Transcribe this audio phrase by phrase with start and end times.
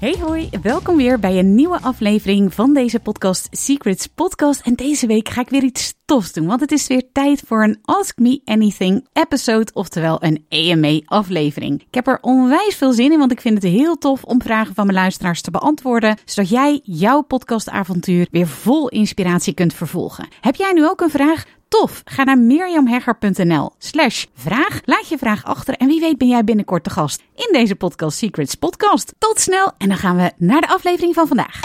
[0.00, 4.60] Hey hoi, welkom weer bij een nieuwe aflevering van deze podcast Secrets Podcast.
[4.60, 7.62] En deze week ga ik weer iets tofs doen, want het is weer tijd voor
[7.62, 11.80] een Ask Me Anything episode, oftewel een AMA aflevering.
[11.80, 14.74] Ik heb er onwijs veel zin in, want ik vind het heel tof om vragen
[14.74, 20.28] van mijn luisteraars te beantwoorden, zodat jij jouw podcastavontuur weer vol inspiratie kunt vervolgen.
[20.40, 21.44] Heb jij nu ook een vraag?
[21.70, 22.02] Tof!
[22.04, 24.80] Ga naar mirjamhegger.nl slash vraag.
[24.84, 28.18] Laat je vraag achter en wie weet ben jij binnenkort de gast in deze Podcast
[28.18, 29.14] Secrets podcast.
[29.18, 31.60] Tot snel en dan gaan we naar de aflevering van vandaag.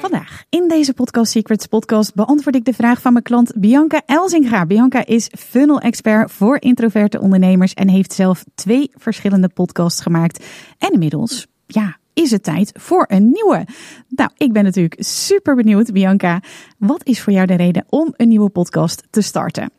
[0.00, 4.66] Vandaag in deze Podcast Secrets podcast beantwoord ik de vraag van mijn klant Bianca Elzinga.
[4.66, 10.44] Bianca is funnel expert voor introverte ondernemers en heeft zelf twee verschillende podcasts gemaakt.
[10.78, 13.66] En inmiddels, ja, is het tijd voor een nieuwe.
[14.08, 16.42] Nou, ik ben natuurlijk super benieuwd, Bianca.
[16.78, 19.70] Wat is voor jou de reden om een nieuwe podcast te starten?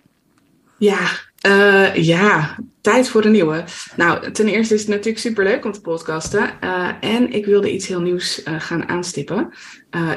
[0.78, 1.00] Ja,
[1.48, 3.64] uh, ja, tijd voor een nieuwe.
[3.96, 6.50] Nou, ten eerste is het natuurlijk super leuk om te podcasten.
[6.64, 9.54] Uh, en ik wilde iets heel nieuws uh, gaan aanstippen.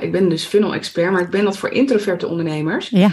[0.00, 2.88] ik ben dus funnel expert, maar ik ben dat voor introverte ondernemers.
[2.88, 3.10] Ja.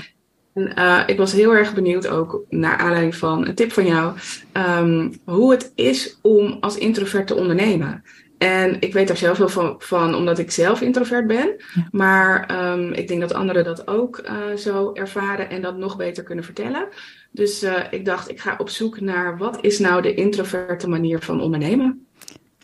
[0.54, 0.74] En,
[1.08, 4.14] ik was heel erg benieuwd ook naar aanleiding van een tip van jou.
[4.54, 8.04] Um, hoe het is om als introvert te ondernemen.
[8.42, 11.56] En ik weet daar zelf heel van, van omdat ik zelf introvert ben.
[11.92, 16.24] Maar um, ik denk dat anderen dat ook uh, zo ervaren en dat nog beter
[16.24, 16.88] kunnen vertellen.
[17.32, 21.20] Dus uh, ik dacht, ik ga op zoek naar wat is nou de introverte manier
[21.20, 22.06] van ondernemen.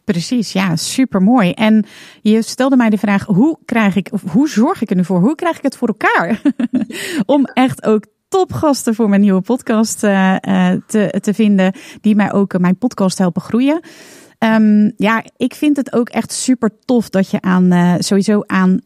[0.03, 1.51] Precies, ja, super mooi.
[1.51, 1.85] En
[2.21, 5.19] je stelde mij de vraag: hoe krijg ik, of hoe zorg ik er nu voor?
[5.19, 6.41] Hoe krijg ik het voor elkaar?
[7.25, 10.35] Om echt ook topgasten voor mijn nieuwe podcast uh,
[10.87, 13.81] te, te vinden, die mij ook mijn podcast helpen groeien.
[14.39, 18.79] Um, ja, ik vind het ook echt super tof dat je aan uh, sowieso aan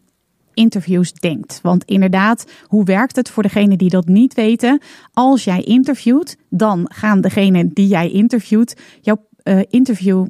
[0.54, 1.60] interviews denkt.
[1.62, 4.82] Want inderdaad, hoe werkt het voor degene die dat niet weten?
[5.14, 10.26] Als jij interviewt, dan gaan degene die jij interviewt jouw uh, interview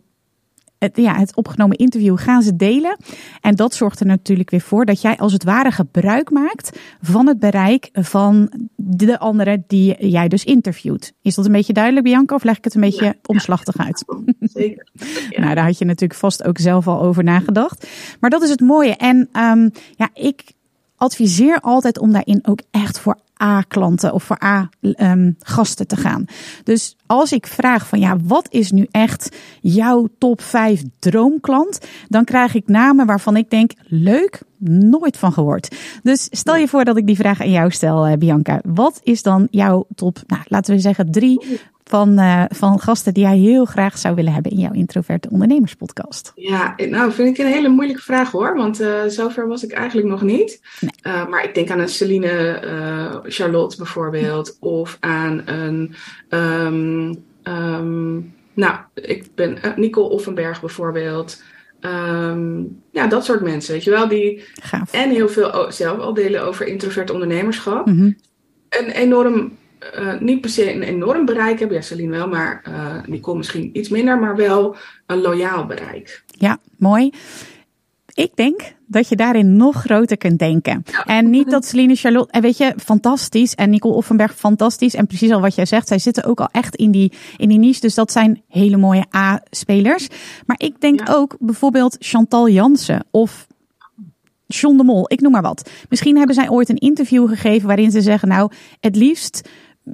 [0.81, 2.97] het, ja, het opgenomen interview gaan ze delen.
[3.41, 7.27] En dat zorgt er natuurlijk weer voor dat jij als het ware gebruik maakt van
[7.27, 11.13] het bereik van de anderen die jij dus interviewt.
[11.21, 12.35] Is dat een beetje duidelijk, Bianca?
[12.35, 14.05] Of leg ik het een beetje omslachtig uit?
[14.39, 14.87] Zeker.
[15.29, 15.39] Ja.
[15.43, 17.87] nou, daar had je natuurlijk vast ook zelf al over nagedacht.
[18.19, 18.95] Maar dat is het mooie.
[18.95, 20.53] En um, ja, ik
[21.01, 26.25] adviseer altijd om daarin ook echt voor A-klanten of voor A-gasten um, te gaan.
[26.63, 31.79] Dus als ik vraag van ja, wat is nu echt jouw top 5 droomklant?
[32.07, 35.75] Dan krijg ik namen waarvan ik denk, leuk, nooit van gehoord.
[36.03, 38.59] Dus stel je voor dat ik die vraag aan jou stel, uh, Bianca.
[38.63, 41.59] Wat is dan jouw top, nou, laten we zeggen, drie
[41.91, 46.31] van, uh, van gasten die jij heel graag zou willen hebben in jouw introverte ondernemerspodcast?
[46.35, 50.07] Ja, nou vind ik een hele moeilijke vraag hoor, want uh, zover was ik eigenlijk
[50.07, 50.61] nog niet.
[50.79, 50.91] Nee.
[51.13, 55.95] Uh, maar ik denk aan een Celine Charlotte bijvoorbeeld, of aan een,
[56.29, 61.43] um, um, nou, ik ben Nicole Offenberg bijvoorbeeld.
[61.81, 64.93] Um, ja, dat soort mensen, weet je wel, die Gaaf.
[64.93, 67.85] en heel veel zelf al delen over introvert ondernemerschap.
[67.85, 68.17] Mm -hmm.
[68.69, 69.59] Een enorm
[69.99, 71.77] uh, niet per se een enorm bereik hebben.
[71.77, 74.75] Ja, Celine wel, maar uh, Nicole misschien iets minder, maar wel
[75.05, 76.23] een loyaal bereik.
[76.27, 77.11] Ja, mooi.
[78.13, 80.83] Ik denk dat je daarin nog groter kunt denken.
[80.91, 81.05] Ja.
[81.05, 83.55] En niet dat Celine Charlotte, en weet je, fantastisch.
[83.55, 84.93] En Nicole Offenberg, fantastisch.
[84.93, 87.57] En precies al wat jij zegt, zij zitten ook al echt in die, in die
[87.57, 87.81] niche.
[87.81, 90.07] Dus dat zijn hele mooie A-spelers.
[90.45, 91.13] Maar ik denk ja.
[91.13, 93.47] ook bijvoorbeeld Chantal Jansen of
[94.47, 95.69] John de Mol, ik noem maar wat.
[95.89, 99.49] Misschien hebben zij ooit een interview gegeven waarin ze zeggen, nou, het liefst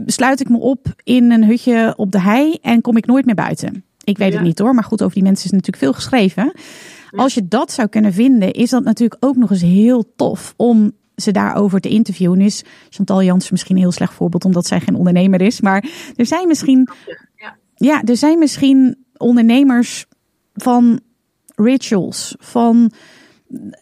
[0.06, 3.36] sluit ik me op in een hutje op de hei en kom ik nooit meer
[3.36, 3.84] buiten.
[4.04, 4.38] Ik weet ja.
[4.38, 6.52] het niet hoor, maar goed, over die mensen is natuurlijk veel geschreven.
[7.12, 10.92] Als je dat zou kunnen vinden, is dat natuurlijk ook nog eens heel tof om
[11.16, 12.42] ze daarover te interviewen.
[12.42, 15.62] Is Chantal Jansen misschien een heel slecht voorbeeld, omdat zij geen ondernemer is.
[15.62, 16.90] Maar er zijn misschien,
[17.36, 20.06] ja, ja er zijn misschien ondernemers
[20.54, 21.00] van
[21.56, 22.92] rituals, van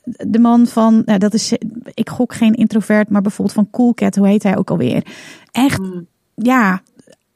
[0.04, 1.54] de man van, nou dat is,
[1.94, 5.06] ik gok geen introvert, maar bijvoorbeeld van Cool Cat, hoe heet hij ook alweer?
[5.52, 6.08] Echt, mm.
[6.36, 6.82] ja,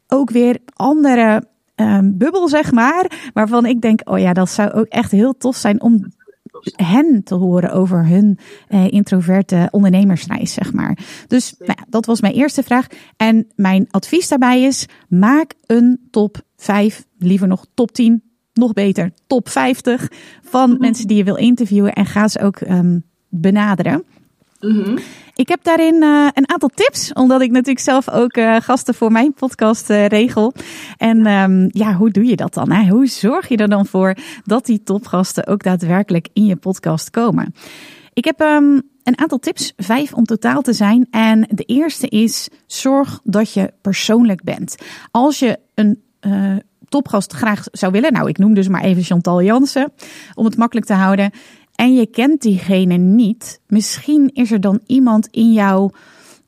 [0.07, 1.43] ook weer andere
[1.75, 5.55] um, bubbel, zeg maar, waarvan ik denk, oh ja, dat zou ook echt heel tof
[5.55, 6.05] zijn om
[6.75, 8.39] hen te horen over hun
[8.69, 10.97] uh, introverte ondernemersreis, zeg maar.
[11.27, 12.87] Dus nou ja, dat was mijn eerste vraag.
[13.17, 18.28] En mijn advies daarbij is: maak een top 5, liever nog top 10
[18.59, 20.07] nog beter top 50
[20.44, 20.81] van mhm.
[20.81, 24.03] mensen die je wil interviewen en ga ze ook um, benaderen.
[24.59, 24.97] Mhm.
[25.35, 29.11] Ik heb daarin uh, een aantal tips, omdat ik natuurlijk zelf ook uh, gasten voor
[29.11, 30.53] mijn podcast uh, regel.
[30.97, 32.71] En um, ja, hoe doe je dat dan?
[32.71, 32.89] Hè?
[32.89, 37.53] Hoe zorg je er dan voor dat die topgasten ook daadwerkelijk in je podcast komen?
[38.13, 41.07] Ik heb um, een aantal tips, vijf om totaal te zijn.
[41.11, 44.75] En de eerste is: zorg dat je persoonlijk bent.
[45.11, 46.56] Als je een uh,
[46.89, 49.91] topgast graag zou willen, nou, ik noem dus maar even Chantal Jansen,
[50.33, 51.31] om het makkelijk te houden.
[51.75, 53.62] En je kent diegene niet.
[53.68, 55.91] Misschien is er dan iemand in jouw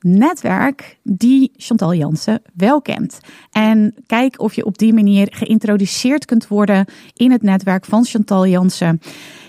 [0.00, 3.20] netwerk die Chantal Jansen wel kent.
[3.50, 8.46] En kijk of je op die manier geïntroduceerd kunt worden in het netwerk van Chantal
[8.46, 9.00] Jansen.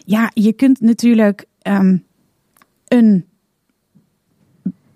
[0.05, 2.03] Ja, je kunt natuurlijk um,
[2.87, 3.25] een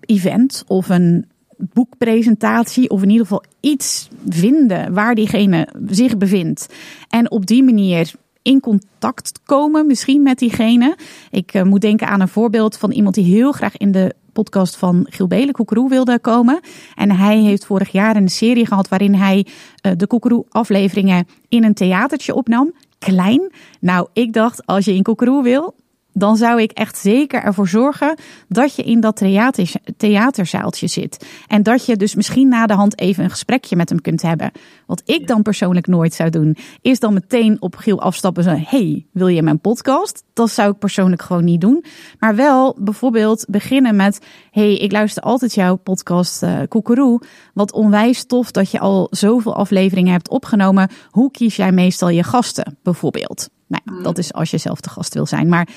[0.00, 1.26] event of een
[1.58, 6.74] boekpresentatie of in ieder geval iets vinden waar diegene zich bevindt.
[7.08, 8.12] En op die manier
[8.42, 10.96] in contact komen, misschien met diegene.
[11.30, 14.76] Ik uh, moet denken aan een voorbeeld van iemand die heel graag in de podcast
[14.76, 16.60] van Giel Belen, Koekeroe, wilde komen.
[16.94, 21.64] En hij heeft vorig jaar een serie gehad waarin hij uh, de Koekeroe afleveringen in
[21.64, 22.72] een theatertje opnam.
[22.98, 23.52] Klein.
[23.80, 25.74] Nou, ik dacht, als je in Koekeroe wil,
[26.12, 28.18] dan zou ik echt zeker ervoor zorgen
[28.48, 31.26] dat je in dat theater, theaterzaaltje zit.
[31.46, 34.52] En dat je dus misschien na de hand even een gesprekje met hem kunt hebben.
[34.86, 38.78] Wat ik dan persoonlijk nooit zou doen, is dan meteen op Giel afstappen en zeggen:
[38.78, 40.24] Hey, wil je mijn podcast?
[40.32, 41.84] Dat zou ik persoonlijk gewoon niet doen.
[42.18, 44.20] Maar wel bijvoorbeeld beginnen met:
[44.50, 47.22] Hey, ik luister altijd jouw podcast uh, Koekeroe.
[47.54, 50.90] Wat onwijs tof dat je al zoveel afleveringen hebt opgenomen.
[51.10, 53.48] Hoe kies jij meestal je gasten, bijvoorbeeld?
[53.68, 54.02] Nou, mm.
[54.02, 55.48] dat is als je zelf de gast wil zijn.
[55.48, 55.68] Maar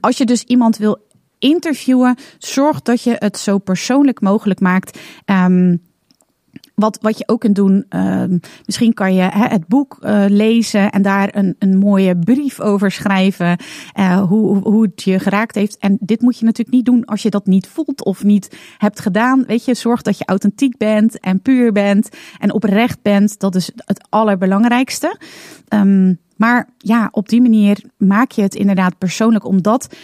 [0.00, 0.98] als je dus iemand wil
[1.38, 4.98] interviewen, zorg dat je het zo persoonlijk mogelijk maakt.
[5.26, 5.82] Um,
[6.74, 8.24] wat, wat je ook kunt doen, uh,
[8.66, 12.90] misschien kan je hè, het boek uh, lezen en daar een, een mooie brief over
[12.90, 13.58] schrijven.
[13.98, 15.78] Uh, hoe, hoe het je geraakt heeft.
[15.78, 19.00] En dit moet je natuurlijk niet doen als je dat niet voelt of niet hebt
[19.00, 19.44] gedaan.
[19.46, 23.40] Weet je, zorg dat je authentiek bent en puur bent en oprecht bent.
[23.40, 25.18] Dat is het allerbelangrijkste.
[25.68, 29.96] Um, maar ja, op die manier maak je het inderdaad persoonlijk, omdat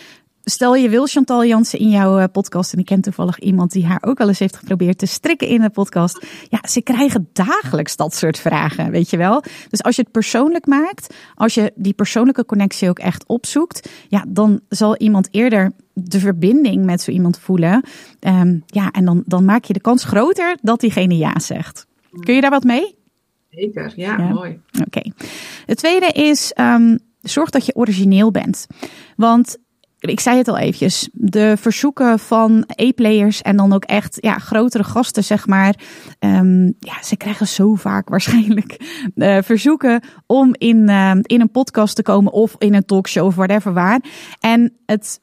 [0.51, 3.87] Stel je wil Chantal Jansen in jouw eh, podcast en ik ken toevallig iemand die
[3.87, 6.27] haar ook al eens heeft geprobeerd te strikken in de podcast.
[6.49, 9.43] Ja, ze krijgen dagelijks dat soort vragen, weet je wel.
[9.69, 14.25] Dus als je het persoonlijk maakt, als je die persoonlijke connectie ook echt opzoekt, ja,
[14.29, 17.85] dan zal iemand eerder de verbinding met zo iemand voelen.
[18.21, 21.87] Um, ja, en dan, dan maak je de kans groter dat diegene ja zegt.
[22.21, 22.95] Kun je daar wat mee?
[23.51, 24.61] Zeker, ja, mooi.
[24.87, 25.11] Oké.
[25.67, 28.67] Het tweede is, um, zorg dat je origineel bent.
[29.17, 29.59] Want
[30.09, 34.85] ik zei het al eventjes, de verzoeken van e-players en dan ook echt ja, grotere
[34.85, 35.75] gasten, zeg maar.
[36.19, 38.77] Um, ja, ze krijgen zo vaak waarschijnlijk
[39.15, 43.35] uh, verzoeken om in, uh, in een podcast te komen of in een talkshow of
[43.35, 44.01] whatever waar.
[44.41, 45.21] En het,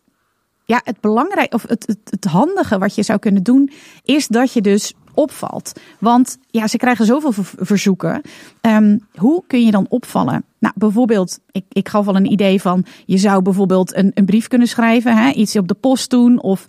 [0.65, 3.71] ja, het belangrijk of het, het, het handige wat je zou kunnen doen,
[4.03, 5.71] is dat je dus opvalt.
[5.99, 8.21] Want ja, ze krijgen zoveel verzoeken.
[8.61, 10.43] Um, hoe kun je dan opvallen?
[10.59, 14.47] Nou, bijvoorbeeld, ik, ik gaf al een idee van, je zou bijvoorbeeld een, een brief
[14.47, 16.41] kunnen schrijven, hè, iets op de post doen.
[16.41, 16.65] Of,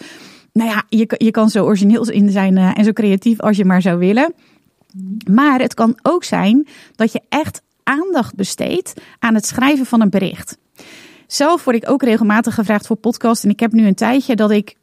[0.52, 3.64] nou ja, je, je kan zo origineel in zijn uh, en zo creatief als je
[3.64, 4.34] maar zou willen.
[5.30, 6.66] Maar het kan ook zijn
[6.96, 10.58] dat je echt aandacht besteedt aan het schrijven van een bericht.
[11.26, 13.44] Zelf word ik ook regelmatig gevraagd voor podcast.
[13.44, 14.76] En ik heb nu een tijdje dat ik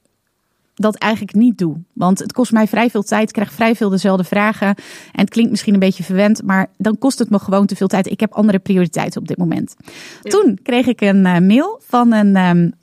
[0.75, 1.77] dat eigenlijk niet doe.
[1.94, 3.27] Want het kost mij vrij veel tijd.
[3.27, 4.67] Ik krijg vrij veel dezelfde vragen.
[4.67, 7.88] En het klinkt misschien een beetje verwend, maar dan kost het me gewoon te veel
[7.88, 8.12] tijd.
[8.12, 9.75] Ik heb andere prioriteiten op dit moment.
[10.22, 12.74] Toen kreeg ik een uh, mail van een um,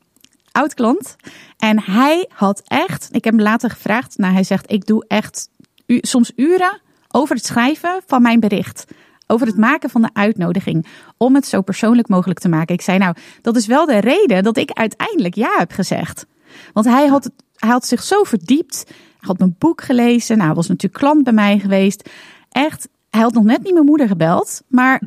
[0.52, 1.16] oud klant.
[1.56, 4.18] En hij had echt, ik heb hem later gevraagd.
[4.18, 5.48] Nou, hij zegt: Ik doe echt
[5.86, 8.84] soms uren over het schrijven van mijn bericht
[9.32, 10.86] over het maken van de uitnodiging.
[11.16, 12.74] Om het zo persoonlijk mogelijk te maken.
[12.74, 16.26] Ik zei nou, dat is wel de reden dat ik uiteindelijk ja heb gezegd.
[16.72, 17.30] Want hij had
[17.62, 18.84] hij had zich zo verdiept.
[18.86, 20.36] Hij had mijn boek gelezen.
[20.36, 22.08] Nou, hij was natuurlijk klant bij mij geweest.
[22.48, 24.62] Echt, hij had nog net niet mijn moeder gebeld.
[24.68, 25.02] Maar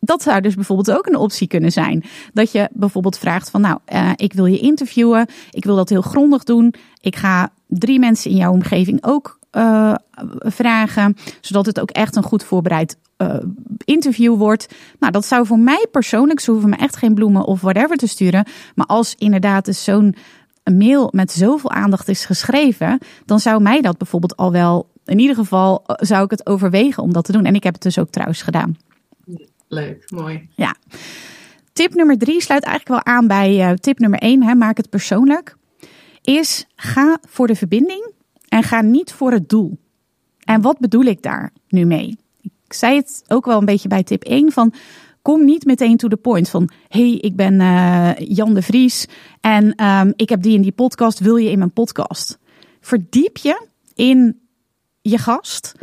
[0.00, 2.04] dat zou dus bijvoorbeeld ook een optie kunnen zijn.
[2.32, 5.26] Dat je bijvoorbeeld vraagt van nou, uh, ik wil je interviewen.
[5.50, 6.74] Ik wil dat heel grondig doen.
[7.00, 9.94] Ik ga drie mensen in jouw omgeving ook uh,
[10.38, 11.16] vragen.
[11.40, 13.34] Zodat het ook echt een goed voorbereid uh,
[13.84, 14.68] interview wordt.
[14.98, 18.06] Nou, dat zou voor mij persoonlijk, ze hoeven me echt geen bloemen of whatever te
[18.06, 18.46] sturen.
[18.74, 20.14] Maar als inderdaad dus zo'n
[20.70, 25.18] een mail met zoveel aandacht is geschreven, dan zou mij dat bijvoorbeeld al wel, in
[25.18, 27.44] ieder geval eh, zou ik het overwegen om dat te doen.
[27.44, 28.76] En ik heb het dus ook trouwens gedaan.
[29.68, 30.48] Leuk, mooi.
[30.54, 30.74] Ja.
[31.72, 34.90] Tip nummer drie sluit eigenlijk wel aan bij uh, tip nummer één, hè, maak het
[34.90, 35.56] persoonlijk.
[36.22, 38.12] Is ga voor de verbinding
[38.48, 39.78] en ga niet voor het doel.
[40.44, 42.18] En wat bedoel ik daar nu mee?
[42.40, 44.72] Ik zei het ook wel een beetje bij tip 1 van
[45.22, 49.06] kom niet meteen to the point van: hey, ik ben uh, Jan de Vries
[49.40, 51.18] en um, ik heb die in die podcast.
[51.18, 52.38] Wil je in mijn podcast?
[52.80, 54.40] Verdiep je in
[55.00, 55.74] je gast.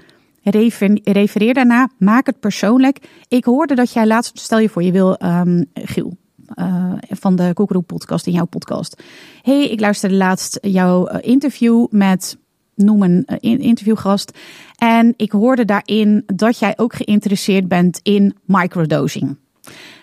[1.03, 3.09] Refereer daarna, maak het persoonlijk.
[3.27, 6.17] Ik hoorde dat jij laatst, stel je voor, je wil um, Giel,
[6.55, 9.03] uh, van de Koekeroe podcast in jouw podcast.
[9.41, 12.37] hey, ik luisterde laatst jouw uh, interview met
[12.77, 14.37] noem een uh, interviewgast.
[14.75, 19.37] En ik hoorde daarin dat jij ook geïnteresseerd bent in microdosing.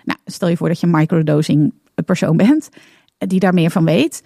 [0.05, 1.73] Nou, stel je voor dat je een microdosing
[2.05, 2.69] persoon bent
[3.19, 4.23] die daar meer van weet.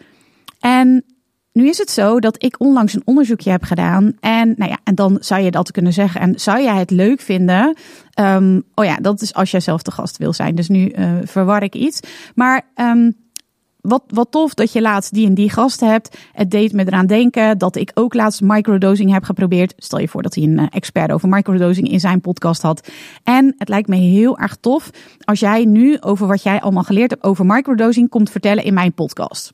[0.61, 1.05] En
[1.53, 4.13] nu is het zo dat ik onlangs een onderzoekje heb gedaan.
[4.21, 6.21] En, nou ja, en dan zou je dat kunnen zeggen.
[6.21, 7.77] En zou jij het leuk vinden?
[8.21, 10.55] Um, oh ja, dat is als jij zelf de gast wil zijn.
[10.55, 10.93] Dus nu
[11.25, 12.01] verwar ik iets.
[12.35, 13.15] Maar um,
[13.81, 16.17] wat, wat tof dat je laatst die en die gasten hebt.
[16.33, 19.75] Het deed me eraan denken dat ik ook laatst microdosing heb geprobeerd.
[19.77, 22.89] Stel je voor dat hij een uh, expert over microdosing in zijn podcast had.
[23.23, 24.91] En het lijkt me heel erg tof
[25.25, 28.93] als jij nu over wat jij allemaal geleerd hebt over microdosing komt vertellen in mijn
[28.93, 29.53] podcast.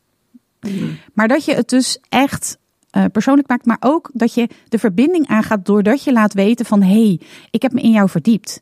[1.13, 2.59] Maar dat je het dus echt
[2.97, 6.83] uh, persoonlijk maakt, maar ook dat je de verbinding aangaat doordat je laat weten van
[6.83, 8.61] hé, hey, ik heb me in jou verdiept.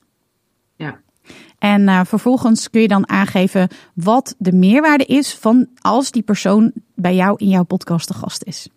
[1.62, 6.72] En uh, vervolgens kun je dan aangeven wat de meerwaarde is van als die persoon
[6.94, 8.68] bij jou in jouw podcast de gast is.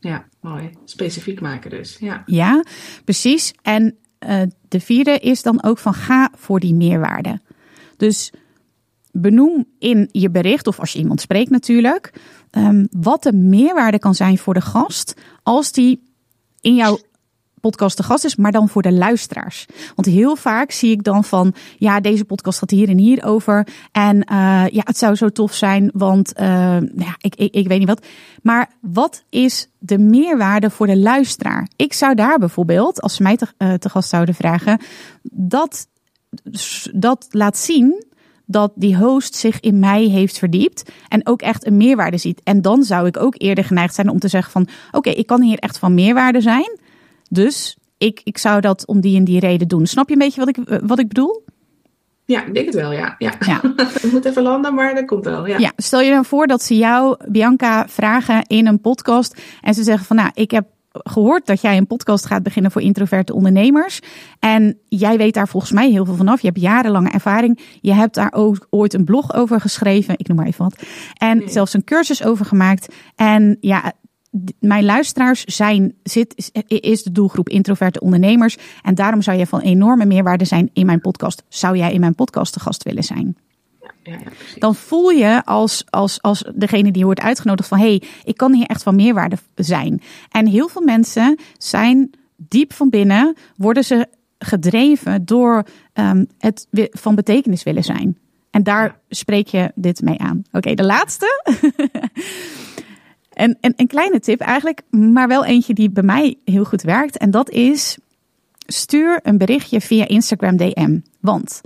[0.00, 0.70] Ja, mooi.
[0.84, 1.96] Specifiek maken dus.
[2.00, 2.64] Ja, ja
[3.04, 3.54] precies.
[3.62, 3.96] En
[4.26, 7.40] uh, de vierde is dan ook van ga voor die meerwaarde.
[7.96, 8.32] Dus
[9.10, 12.12] benoem in je bericht, of als je iemand spreekt natuurlijk,
[12.50, 16.02] um, wat de meerwaarde kan zijn voor de gast als die
[16.60, 16.98] in jouw
[17.62, 19.66] podcast de gast is, maar dan voor de luisteraars.
[19.94, 23.66] Want heel vaak zie ik dan van, ja, deze podcast gaat hier en hier over.
[23.92, 26.46] En uh, ja, het zou zo tof zijn, want uh,
[26.80, 28.06] ja, ik, ik, ik weet niet wat.
[28.42, 31.68] Maar wat is de meerwaarde voor de luisteraar?
[31.76, 34.80] Ik zou daar bijvoorbeeld, als ze mij te, uh, te gast zouden vragen,
[35.22, 35.86] dat,
[36.92, 38.04] dat laat zien
[38.46, 42.40] dat die host zich in mij heeft verdiept en ook echt een meerwaarde ziet.
[42.44, 45.42] En dan zou ik ook eerder geneigd zijn om te zeggen van, oké, ik kan
[45.42, 46.78] hier echt van meerwaarde zijn.
[47.32, 49.86] Dus ik, ik zou dat om die en die reden doen.
[49.86, 51.44] Snap je een beetje wat ik, wat ik bedoel?
[52.24, 53.14] Ja, ik denk het wel, ja.
[53.18, 53.34] ja.
[53.46, 53.60] ja.
[53.76, 55.58] het moet even landen, maar dat komt wel, ja.
[55.58, 55.72] ja.
[55.76, 60.06] Stel je dan voor dat ze jou, Bianca, vragen in een podcast en ze zeggen
[60.06, 64.00] van, nou, ik heb gehoord dat jij een podcast gaat beginnen voor introverte ondernemers.
[64.38, 66.40] En jij weet daar volgens mij heel veel vanaf.
[66.40, 67.60] Je hebt jarenlange ervaring.
[67.80, 70.14] Je hebt daar ook ooit een blog over geschreven.
[70.18, 70.82] Ik noem maar even wat.
[71.14, 71.48] En nee.
[71.48, 72.94] zelfs een cursus over gemaakt.
[73.14, 73.92] En ja,
[74.58, 78.56] mijn luisteraars zijn, zit, is de doelgroep introverte ondernemers.
[78.82, 81.42] En daarom zou je van enorme meerwaarde zijn in mijn podcast.
[81.48, 83.36] Zou jij in mijn podcast de gast willen zijn?
[83.80, 84.18] Ja, ja,
[84.58, 88.52] dan voel je als, als, als degene die wordt uitgenodigd van hé, hey, ik kan
[88.52, 90.02] hier echt van meerwaarde zijn.
[90.30, 94.08] En heel veel mensen zijn diep van binnen, worden ze
[94.38, 98.18] gedreven door um, het van betekenis willen zijn.
[98.50, 98.96] En daar ja.
[99.08, 100.42] spreek je dit mee aan.
[100.46, 101.42] Oké, okay, de laatste.
[103.42, 107.16] en, en een kleine tip eigenlijk, maar wel eentje die bij mij heel goed werkt.
[107.16, 107.98] En dat is
[108.66, 110.98] stuur een berichtje via Instagram DM.
[111.20, 111.60] Want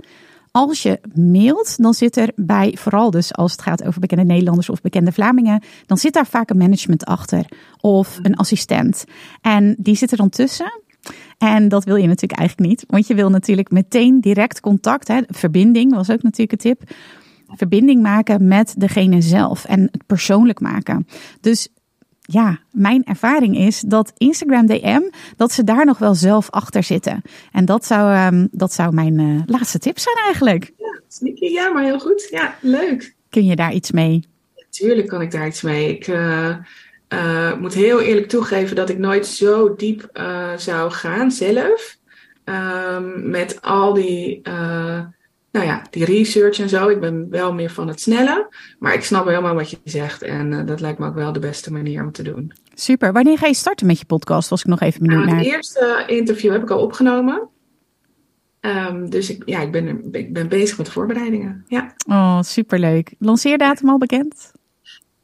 [0.51, 4.69] als je mailt, dan zit er bij, vooral dus als het gaat over bekende Nederlanders
[4.69, 7.45] of bekende Vlamingen, dan zit daar vaak een management achter
[7.81, 9.05] of een assistent.
[9.41, 10.81] En die zit er dan tussen.
[11.37, 15.21] En dat wil je natuurlijk eigenlijk niet, want je wil natuurlijk meteen direct contact, hè,
[15.27, 16.91] verbinding was ook natuurlijk een tip.
[17.55, 21.07] Verbinding maken met degene zelf en het persoonlijk maken.
[21.41, 21.67] Dus
[22.21, 25.01] ja, mijn ervaring is dat Instagram DM,
[25.35, 27.21] dat ze daar nog wel zelf achter zitten.
[27.51, 30.73] En dat zou, um, dat zou mijn uh, laatste tip zijn eigenlijk.
[30.77, 32.27] Ja, sneaky, ja, maar heel goed.
[32.29, 33.15] Ja, leuk.
[33.29, 34.23] Kun je daar iets mee?
[34.55, 35.89] Natuurlijk kan ik daar iets mee.
[35.89, 36.55] Ik uh,
[37.13, 40.09] uh, moet heel eerlijk toegeven dat ik nooit zo diep
[40.57, 41.97] zou gaan zelf.
[42.45, 44.41] Um, met al die
[45.57, 46.87] nou ja, die research en zo.
[46.87, 48.53] Ik ben wel meer van het snelle.
[48.79, 50.21] Maar ik snap helemaal wat je zegt.
[50.21, 52.53] En uh, dat lijkt me ook wel de beste manier om te doen.
[52.73, 53.13] Super.
[53.13, 54.49] Wanneer ga je starten met je podcast?
[54.49, 55.43] Was ik nog even benieuwd nou, naar.
[55.43, 57.49] Het eerste interview heb ik al opgenomen.
[58.61, 61.65] Um, dus ik, ja, ik, ben, ik ben bezig met de voorbereidingen.
[61.67, 61.93] Ja.
[62.07, 63.15] Oh, superleuk.
[63.19, 64.51] Lanceerdatum al bekend?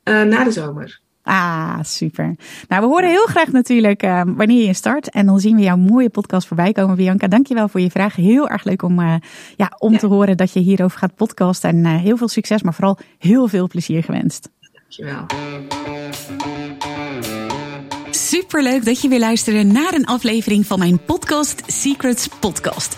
[0.03, 1.01] Uh, na de zomer.
[1.23, 2.35] Ah, super.
[2.67, 5.09] Nou, we horen heel graag natuurlijk uh, wanneer je start.
[5.09, 7.27] En dan zien we jouw mooie podcast voorbij komen, Bianca.
[7.27, 8.15] Dankjewel voor je vraag.
[8.15, 9.15] Heel erg leuk om, uh,
[9.55, 9.97] ja, om ja.
[9.97, 11.69] te horen dat je hierover gaat podcasten.
[11.69, 14.49] En uh, heel veel succes, maar vooral heel veel plezier gewenst.
[14.71, 15.25] Dankjewel.
[18.11, 22.97] Superleuk dat je weer luisterde naar een aflevering van mijn podcast Secrets Podcast.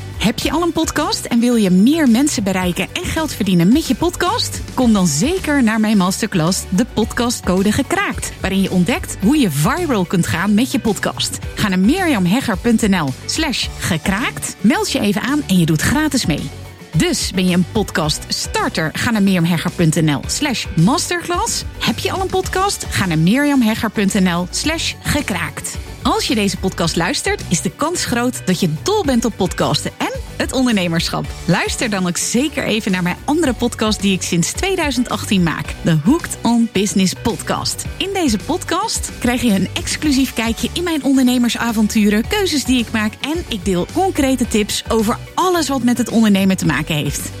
[0.21, 3.87] Heb je al een podcast en wil je meer mensen bereiken en geld verdienen met
[3.87, 4.61] je podcast?
[4.73, 10.05] Kom dan zeker naar mijn masterclass De Podcastcode Gekraakt, waarin je ontdekt hoe je viral
[10.05, 11.39] kunt gaan met je podcast.
[11.55, 16.49] Ga naar mirjamhegger.nl slash gekraakt, meld je even aan en je doet gratis mee.
[16.97, 18.89] Dus ben je een podcast starter?
[18.93, 21.63] Ga naar mirjamhegger.nl slash masterclass.
[21.79, 22.85] Heb je al een podcast?
[22.89, 25.77] Ga naar mirjamhegger.nl slash gekraakt.
[26.03, 29.91] Als je deze podcast luistert, is de kans groot dat je dol bent op podcasten
[29.97, 30.10] en
[30.41, 31.25] het ondernemerschap.
[31.45, 35.75] Luister dan ook zeker even naar mijn andere podcast die ik sinds 2018 maak.
[35.81, 37.85] De Hooked on Business podcast.
[37.97, 43.13] In deze podcast krijg je een exclusief kijkje in mijn ondernemersavonturen, keuzes die ik maak
[43.21, 47.40] en ik deel concrete tips over alles wat met het ondernemen te maken heeft.